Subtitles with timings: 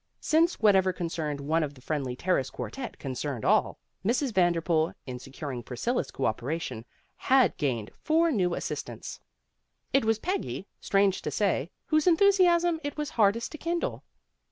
[0.19, 4.33] Since whatever concerned one of the Friendly Terrace quartette concerned all, Mrs.
[4.33, 6.85] Vanderpool in securing Priscilla 's cooperation
[7.17, 9.19] had gained four new assis tants.
[9.93, 14.01] It was Peggy, strange to say, whose enthusiasm it was hardest to kindle.